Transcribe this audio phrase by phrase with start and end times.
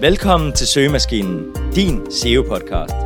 [0.00, 2.96] Velkommen til Søgemaskinen, din SEO-podcast.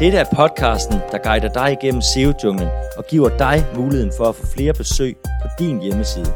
[0.00, 4.46] Dette er podcasten, der guider dig igennem SEO-junglen og giver dig muligheden for at få
[4.46, 6.32] flere besøg på din hjemmeside.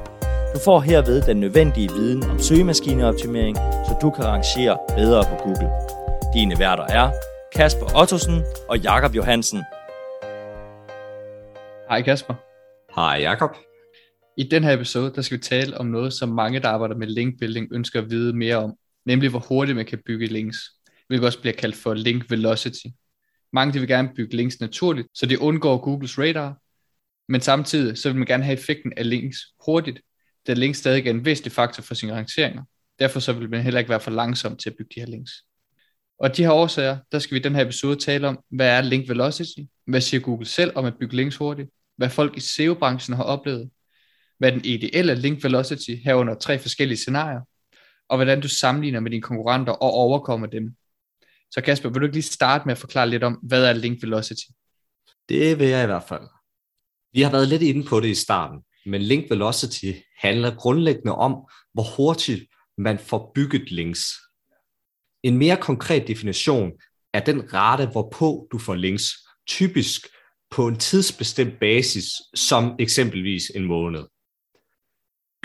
[0.54, 5.70] Du får herved den nødvendige viden om søgemaskineoptimering, så du kan rangere bedre på Google.
[6.34, 7.10] Dine værter er
[7.54, 9.62] Kasper Ottosen og Jakob Johansen.
[11.88, 12.34] Hej Kasper.
[12.94, 13.50] Hej Jakob.
[14.38, 17.06] I den her episode, der skal vi tale om noget, som mange, der arbejder med
[17.06, 18.74] linkbuilding, ønsker at vide mere om,
[19.06, 20.58] nemlig hvor hurtigt man kan bygge links,
[21.08, 22.86] hvilket også bliver kaldt for link velocity.
[23.52, 26.58] Mange de vil gerne bygge links naturligt, så det undgår Googles radar,
[27.28, 30.00] men samtidig så vil man gerne have effekten af links hurtigt,
[30.46, 32.62] da links stadig er en væsentlig faktor for sine rangeringer.
[32.98, 35.32] Derfor så vil man heller ikke være for langsom til at bygge de her links.
[36.18, 38.80] Og de her årsager, der skal vi i den her episode tale om, hvad er
[38.80, 43.16] link velocity, hvad siger Google selv om at bygge links hurtigt, hvad folk i SEO-branchen
[43.16, 43.70] har oplevet,
[44.38, 47.40] hvad den ideelle link velocity herunder tre forskellige scenarier,
[48.08, 50.76] og hvordan du sammenligner med dine konkurrenter og overkommer dem.
[51.50, 54.02] Så Kasper, vil du ikke lige starte med at forklare lidt om, hvad er link
[54.02, 54.44] velocity?
[55.28, 56.28] Det vil jeg i hvert fald.
[57.12, 61.32] Vi har været lidt inde på det i starten, men link velocity handler grundlæggende om,
[61.72, 62.44] hvor hurtigt
[62.78, 64.12] man får bygget links.
[65.22, 66.72] En mere konkret definition
[67.12, 69.12] er den rate, hvorpå du får links,
[69.48, 70.06] typisk
[70.50, 74.04] på en tidsbestemt basis, som eksempelvis en måned.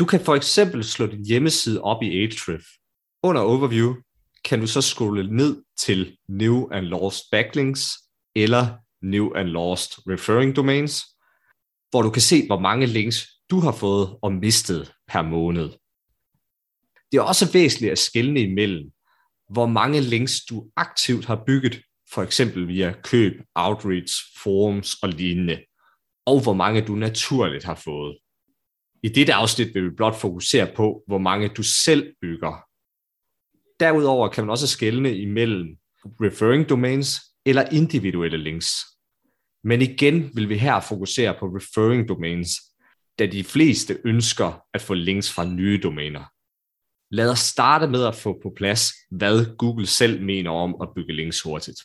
[0.02, 2.68] Du kan for eksempel slå din hjemmeside op i Ahrefs.
[3.24, 3.96] Under Overview
[4.46, 7.98] kan du så scrolle ned til New and Lost Backlinks
[8.36, 8.68] eller
[9.02, 11.04] New and Lost Referring Domains,
[11.90, 15.70] hvor du kan se, hvor mange links du har fået og mistet per måned.
[17.12, 18.92] Det er også væsentligt at skelne imellem,
[19.50, 21.82] hvor mange links du aktivt har bygget,
[22.14, 24.14] for eksempel via køb, outreach,
[24.44, 25.62] forums og lignende,
[26.26, 28.18] og hvor mange du naturligt har fået.
[29.04, 32.66] I dette afsnit vil vi blot fokusere på, hvor mange du selv bygger.
[33.80, 35.78] Derudover kan man også skelne imellem
[36.22, 38.70] referring domains eller individuelle links.
[39.64, 42.50] Men igen vil vi her fokusere på referring domains,
[43.20, 46.26] da de fleste ønsker at få links fra nye domæner.
[47.16, 51.14] Lad os starte med at få på plads, hvad Google selv mener om at bygge
[51.14, 51.80] links hurtigt.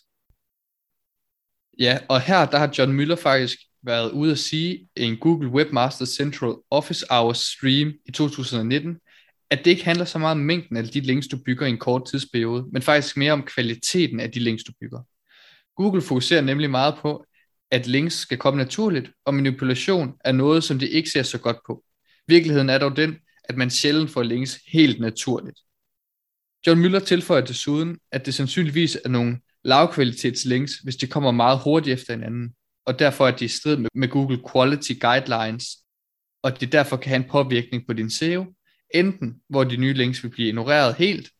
[1.78, 5.48] Ja, og her der har John Müller faktisk været ude at sige i en Google
[5.48, 8.96] Webmaster Central Office Hours stream i 2019,
[9.50, 11.78] at det ikke handler så meget om mængden af de links, du bygger i en
[11.78, 15.00] kort tidsperiode, men faktisk mere om kvaliteten af de links, du bygger.
[15.76, 17.24] Google fokuserer nemlig meget på,
[17.70, 21.56] at links skal komme naturligt, og manipulation er noget, som de ikke ser så godt
[21.66, 21.84] på.
[22.26, 25.58] Virkeligheden er dog den, at man sjældent får links helt naturligt.
[26.66, 31.60] John Müller tilføjer desuden, at det sandsynligvis er nogle lavkvalitets links, hvis de kommer meget
[31.64, 32.55] hurtigt efter hinanden
[32.86, 35.66] og derfor er de i strid med, med Google Quality Guidelines,
[36.42, 38.46] og det derfor kan have en påvirkning på din SEO,
[38.94, 41.30] enten hvor de nye links vil blive ignoreret helt,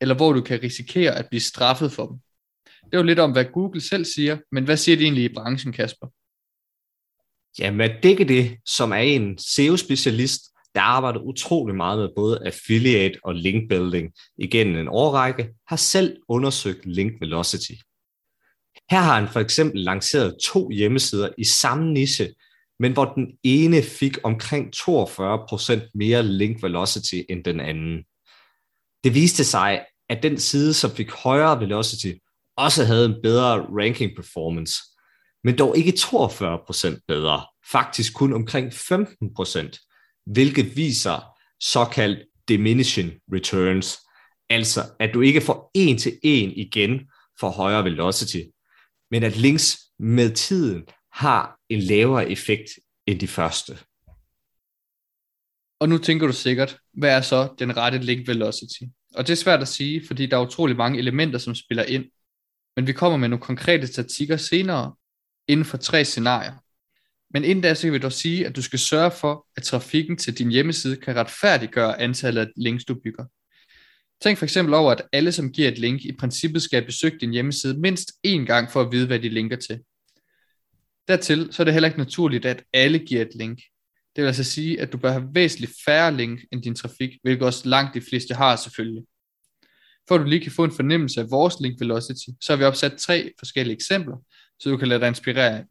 [0.00, 2.16] eller hvor du kan risikere at blive straffet for dem.
[2.84, 5.34] Det er jo lidt om, hvad Google selv siger, men hvad siger de egentlig i
[5.34, 6.06] branchen, Kasper?
[7.58, 10.40] Jamen, at dække det, som er en SEO-specialist,
[10.74, 16.16] der arbejder utrolig meget med både affiliate og link building igennem en årrække, har selv
[16.28, 17.72] undersøgt link velocity.
[18.90, 22.34] Her har han for eksempel lanceret to hjemmesider i samme niche,
[22.78, 28.04] men hvor den ene fik omkring 42% mere link velocity end den anden.
[29.04, 32.12] Det viste sig, at den side, som fik højere velocity,
[32.56, 34.74] også havde en bedre ranking performance,
[35.44, 41.20] men dog ikke 42% bedre, faktisk kun omkring 15%, hvilket viser
[41.60, 42.18] såkaldt
[42.48, 43.98] diminishing returns,
[44.50, 47.00] altså at du ikke får en til en igen
[47.40, 48.40] for højere velocity,
[49.12, 52.70] men at links med tiden har en lavere effekt
[53.06, 53.78] end de første.
[55.80, 58.82] Og nu tænker du sikkert, hvad er så den rette link velocity?
[59.14, 62.04] Og det er svært at sige, fordi der er utrolig mange elementer, som spiller ind.
[62.76, 64.94] Men vi kommer med nogle konkrete statistikker senere
[65.48, 66.54] inden for tre scenarier.
[67.30, 70.16] Men inden da, så kan vi dog sige, at du skal sørge for, at trafikken
[70.16, 73.24] til din hjemmeside kan retfærdiggøre antallet af links, du bygger.
[74.22, 77.30] Tænk for eksempel over, at alle, som giver et link, i princippet skal besøge din
[77.30, 79.80] hjemmeside mindst én gang for at vide, hvad de linker til.
[81.08, 83.58] Dertil så er det heller ikke naturligt, at alle giver et link.
[84.16, 87.46] Det vil altså sige, at du bør have væsentligt færre link end din trafik, hvilket
[87.46, 89.04] også langt de fleste har selvfølgelig.
[90.08, 92.64] For at du lige kan få en fornemmelse af vores link velocity, så har vi
[92.64, 94.16] opsat tre forskellige eksempler,
[94.60, 95.64] så du kan lade dig inspirere af.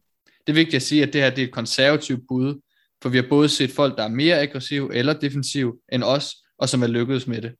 [0.46, 2.60] Det er vigtigt at sige, at det her det er et konservativt bud,
[3.02, 6.68] for vi har både set folk, der er mere aggressive eller defensive end os, og
[6.68, 7.52] som er lykkedes med det.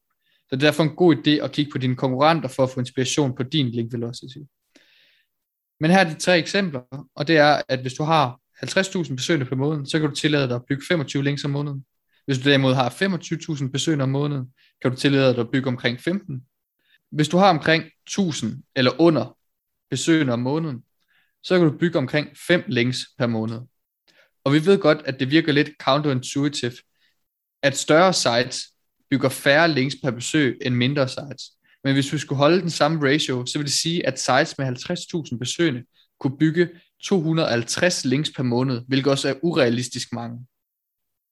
[0.52, 2.80] Så det er derfor en god idé at kigge på dine konkurrenter for at få
[2.80, 4.36] inspiration på din link velocity.
[5.80, 9.46] Men her er de tre eksempler, og det er, at hvis du har 50.000 besøgende
[9.46, 11.84] på måneden, så kan du tillade dig at bygge 25 links om måneden.
[12.26, 14.52] Hvis du derimod har 25.000 besøgende om måneden,
[14.82, 16.42] kan du tillade dig at bygge omkring 15.
[17.10, 19.38] Hvis du har omkring 1000 eller under
[19.90, 20.84] besøgende om måneden,
[21.42, 23.60] så kan du bygge omkring 5 links per måned.
[24.44, 26.74] Og vi ved godt, at det virker lidt counterintuitive,
[27.62, 28.72] at større sites
[29.12, 31.52] bygger færre links per besøg end mindre sites.
[31.84, 34.66] Men hvis vi skulle holde den samme ratio, så vil det sige, at sites med
[34.66, 35.84] 50.000 besøgende
[36.20, 36.68] kunne bygge
[37.04, 40.46] 250 links per måned, hvilket også er urealistisk mange.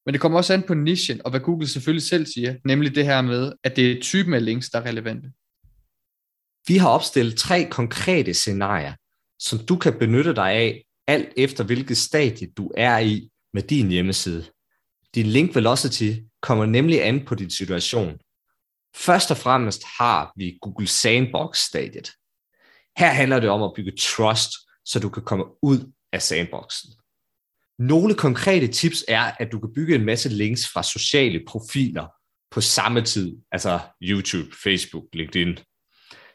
[0.06, 3.04] Men det kommer også an på nichen, og hvad Google selvfølgelig selv siger, nemlig det
[3.04, 5.28] her med, at det er typen af links, der er relevante.
[6.68, 8.94] Vi har opstillet tre konkrete scenarier,
[9.38, 13.88] som du kan benytte dig af, alt efter hvilket stadie du er i med din
[13.88, 14.44] hjemmeside.
[15.14, 18.18] Din link velocity kommer nemlig an på din situation.
[18.96, 22.12] Først og fremmest har vi Google Sandbox-stadiet.
[22.98, 24.50] Her handler det om at bygge trust,
[24.84, 26.90] så du kan komme ud af sandboxen.
[27.78, 32.06] Nogle konkrete tips er, at du kan bygge en masse links fra sociale profiler
[32.50, 35.58] på samme tid, altså YouTube, Facebook, LinkedIn.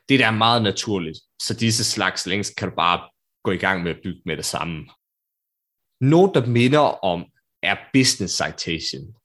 [0.10, 3.10] Det der er meget naturligt, så disse slags links kan du bare
[3.44, 4.90] gå i gang med at bygge med det samme.
[6.02, 7.26] Noget, der minder om,
[7.64, 9.16] er Business Citation,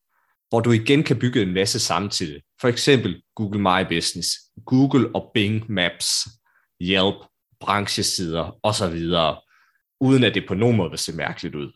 [0.50, 2.43] hvor du igen kan bygge en masse samtidig.
[2.61, 4.29] For eksempel Google My Business,
[4.67, 6.08] Google og Bing Maps,
[6.82, 7.17] Yelp,
[7.61, 8.99] branchesider osv.,
[10.00, 11.73] uden at det på nogen måde vil se mærkeligt ud.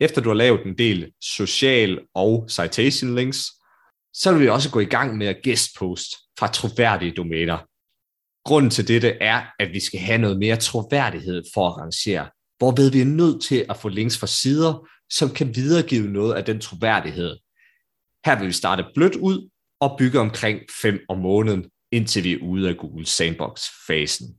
[0.00, 3.46] Efter du har lavet en del social og citation links,
[4.14, 6.08] så vil vi også gå i gang med at guestpost
[6.38, 7.58] fra troværdige domæner.
[8.44, 12.90] Grunden til dette er, at vi skal have noget mere troværdighed for at rangere, hvorved
[12.90, 16.60] vi er nødt til at få links fra sider, som kan videregive noget af den
[16.60, 17.36] troværdighed.
[18.24, 19.50] Her vil vi starte blødt ud
[19.80, 24.38] og bygge omkring 5 om måneden, indtil vi er ude af Google Sandbox-fasen.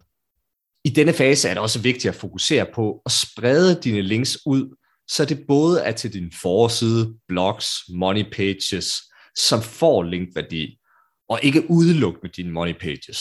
[0.85, 4.75] I denne fase er det også vigtigt at fokusere på at sprede dine links ud,
[5.07, 9.01] så det både er til din forside, blogs, money pages,
[9.37, 10.79] som får linkværdi,
[11.29, 13.19] og ikke udelukkende dine money pages.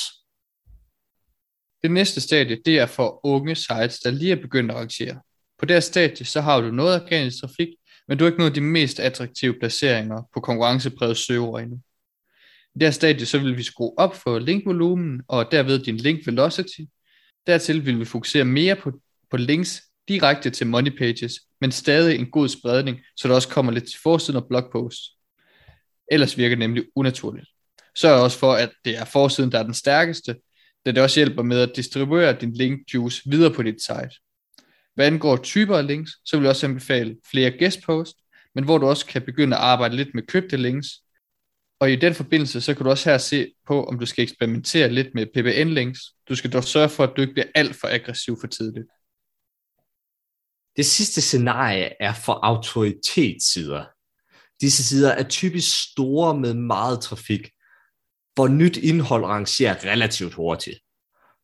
[1.83, 5.21] Det næste stadie, det er for unge sites, der lige er begyndt at arrangere.
[5.59, 7.69] På det her stadie, så har du noget organisk trafik,
[8.09, 11.81] men du har ikke nået de mest attraktive placeringer på konkurrencepræget søger endnu.
[12.75, 16.27] I det her stadie, så vil vi skrue op for linkvolumen, og derved din link
[16.27, 16.81] velocity.
[17.47, 18.93] Dertil vil vi fokusere mere på,
[19.31, 23.73] på links direkte til money pages, men stadig en god spredning, så der også kommer
[23.73, 25.01] lidt til forsiden og blogpost.
[26.13, 27.49] Ellers virker det nemlig unaturligt.
[27.97, 30.37] Sørg også for, at det er forsiden, der er den stærkeste,
[30.87, 34.24] da det også hjælper med at distribuere din link juice videre på dit site.
[34.95, 38.17] Hvad angår typer af links, så vil jeg også anbefale flere guest post,
[38.55, 40.89] men hvor du også kan begynde at arbejde lidt med købte links.
[41.81, 44.89] Og i den forbindelse, så kan du også her se på, om du skal eksperimentere
[44.89, 46.01] lidt med PBN-links.
[46.29, 48.87] Du skal dog sørge for, at du ikke bliver alt for aggressiv for tidligt.
[50.77, 53.85] Det sidste scenarie er for autoritetssider.
[54.61, 57.51] Disse sider er typisk store med meget trafik,
[58.35, 60.79] hvor nyt indhold rangerer relativt hurtigt.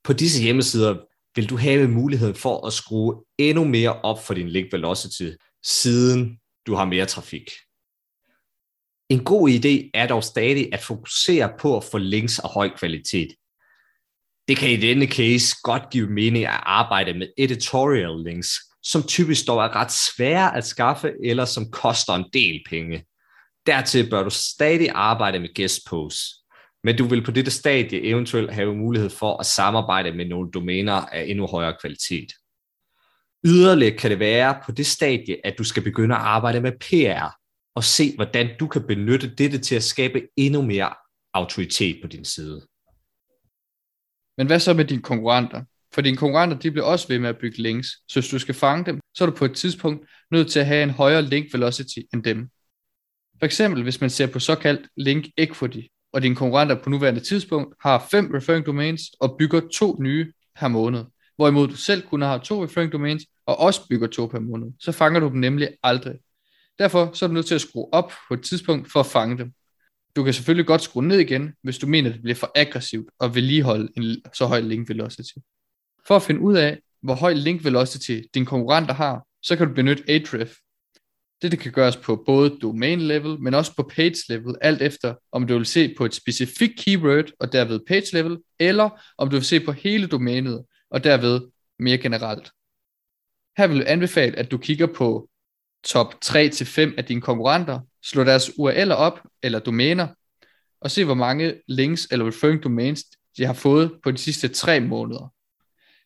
[0.04, 0.96] På disse hjemmesider
[1.34, 5.30] vil du have mulighed for at skrue endnu mere op for din link velocity,
[5.64, 7.50] siden du har mere trafik.
[9.08, 13.28] En god idé er dog stadig at fokusere på at få links af høj kvalitet.
[14.48, 18.48] Det kan i denne case godt give mening at arbejde med editorial links,
[18.82, 23.04] som typisk dog er ret svære at skaffe, eller som koster en del penge.
[23.66, 26.39] Dertil bør du stadig arbejde med guest posts,
[26.84, 30.92] men du vil på dette stadie eventuelt have mulighed for at samarbejde med nogle domæner
[30.92, 32.32] af endnu højere kvalitet.
[33.44, 37.36] Yderligere kan det være på det stadie, at du skal begynde at arbejde med PR,
[37.74, 40.94] og se hvordan du kan benytte dette til at skabe endnu mere
[41.34, 42.66] autoritet på din side.
[44.38, 45.64] Men hvad så med dine konkurrenter?
[45.94, 48.54] For dine konkurrenter, de bliver også ved med at bygge links, så hvis du skal
[48.54, 51.46] fange dem, så er du på et tidspunkt nødt til at have en højere link
[51.52, 52.48] velocity end dem.
[53.38, 55.80] For eksempel, hvis man ser på såkaldt link equity,
[56.12, 60.68] og dine konkurrenter på nuværende tidspunkt har fem referring domains og bygger to nye per
[60.68, 61.04] måned,
[61.36, 64.92] hvorimod du selv kun har to referring domains og også bygger to per måned, så
[64.92, 66.14] fanger du dem nemlig aldrig.
[66.78, 69.38] Derfor så er du nødt til at skrue op på et tidspunkt for at fange
[69.38, 69.52] dem.
[70.16, 73.10] Du kan selvfølgelig godt skrue ned igen, hvis du mener, at det bliver for aggressivt
[73.18, 75.32] og vedligeholde en så høj link velocity.
[76.06, 79.74] For at finde ud af, hvor høj link velocity dine konkurrenter har, så kan du
[79.74, 80.56] benytte Ahrefs.
[81.42, 85.46] Det kan gøres på både domain level, men også på page level, alt efter om
[85.46, 89.44] du vil se på et specifikt keyword og derved page level, eller om du vil
[89.44, 91.40] se på hele domænet og derved
[91.78, 92.50] mere generelt.
[93.58, 95.28] Her vil jeg anbefale, at du kigger på
[95.84, 100.08] top 3-5 af dine konkurrenter, slå deres URL'er op eller domæner,
[100.80, 103.04] og se hvor mange links eller referring domains
[103.36, 105.32] de har fået på de sidste 3 måneder.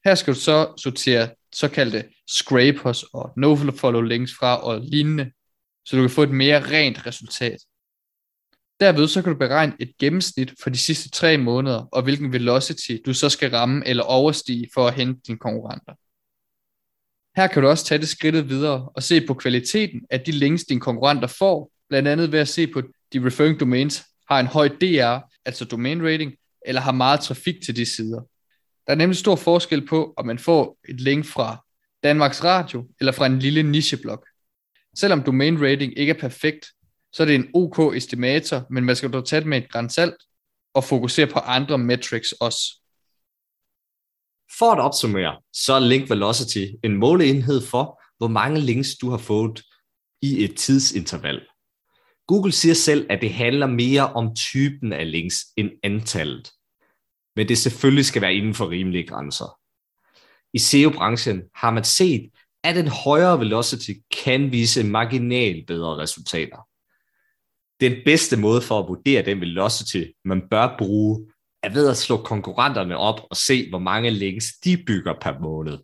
[0.04, 5.32] Her skal du så sortere såkaldte scrapers og nofollow links fra og lignende,
[5.84, 7.58] så du kan få et mere rent resultat.
[8.80, 12.96] Derved så kan du beregne et gennemsnit for de sidste tre måneder, og hvilken velocity
[13.06, 15.94] du så skal ramme eller overstige for at hente dine konkurrenter.
[17.36, 20.64] Her kan du også tage det skridtet videre og se på kvaliteten af de links,
[20.64, 24.46] dine konkurrenter får, blandt andet ved at se på, at de referring domains har en
[24.46, 26.34] høj DR, altså domain rating,
[26.66, 28.20] eller har meget trafik til de sider.
[28.86, 31.64] Der er nemlig stor forskel på, om man får et link fra
[32.02, 34.24] Danmarks Radio eller fra en lille nicheblog.
[34.96, 36.66] Selvom domain rating ikke er perfekt,
[37.12, 40.14] så er det en OK estimator, men man skal dog tage det med et grænsalt
[40.74, 42.80] og fokusere på andre metrics også.
[44.58, 49.18] For at opsummere, så er link velocity en måleenhed for, hvor mange links du har
[49.18, 49.62] fået
[50.22, 51.40] i et tidsinterval.
[52.26, 56.50] Google siger selv, at det handler mere om typen af links end antallet.
[57.36, 59.58] Men det selvfølgelig skal være inden for rimelige grænser.
[60.52, 62.30] I SEO-branchen har man set,
[62.64, 63.90] at en højere velocity
[64.24, 66.68] kan vise marginalt bedre resultater.
[67.80, 71.26] Den bedste måde for at vurdere den velocity, man bør bruge,
[71.62, 75.78] er ved at slå konkurrenterne op og se, hvor mange links de bygger per måned.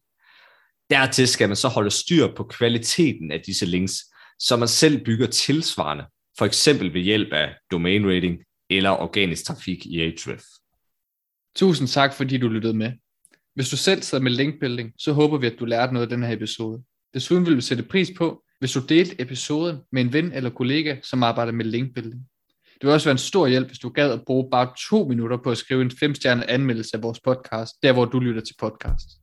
[0.90, 3.94] Dertil skal man så holde styr på kvaliteten af disse links,
[4.38, 6.04] så man selv bygger tilsvarende,
[6.38, 8.38] for eksempel ved hjælp af domain rating
[8.70, 10.46] eller organisk trafik i Ahrefs.
[11.56, 12.92] Tusind tak, fordi du lyttede med.
[13.54, 16.22] Hvis du selv sidder med linkbuilding, så håber vi, at du lærte noget af den
[16.22, 16.82] her episode.
[17.14, 20.96] Desuden vil vi sætte pris på, hvis du delte episoden med en ven eller kollega,
[21.02, 22.22] som arbejder med linkbuilding.
[22.74, 25.36] Det vil også være en stor hjælp, hvis du gad at bruge bare to minutter
[25.44, 29.19] på at skrive en femstjernet anmeldelse af vores podcast, der hvor du lytter til podcast.